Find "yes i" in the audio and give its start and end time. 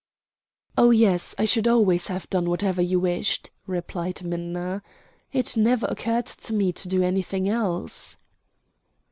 0.89-1.45